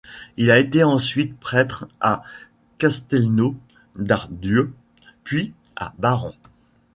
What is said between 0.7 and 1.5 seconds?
ensuite